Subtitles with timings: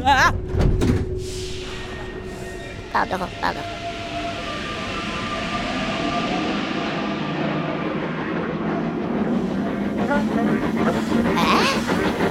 [0.00, 0.34] 啊啊
[2.92, 3.04] 打
[3.52, 3.60] 的
[11.36, 12.28] 哎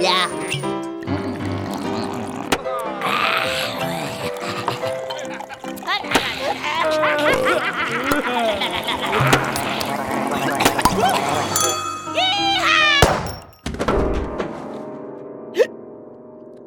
[0.00, 0.30] Yeah.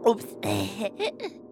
[0.05, 0.25] Oops.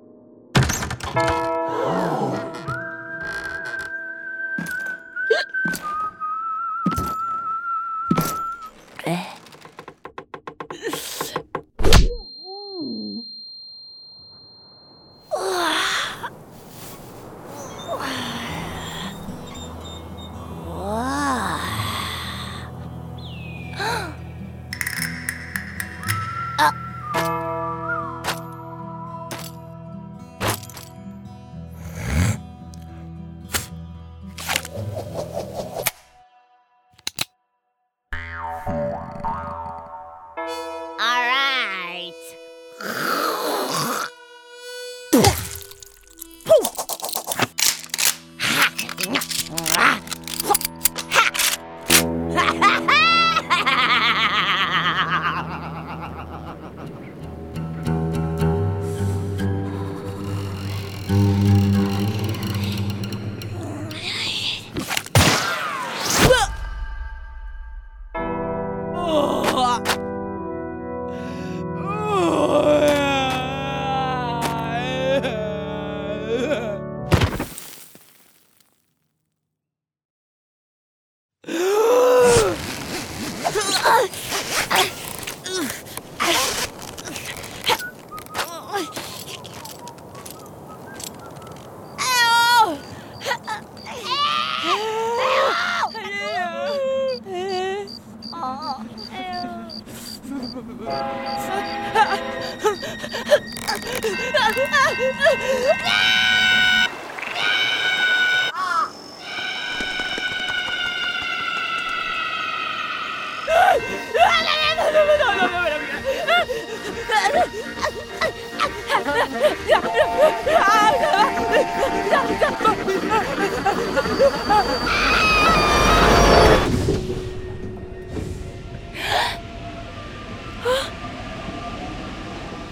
[124.53, 125.10] Ah!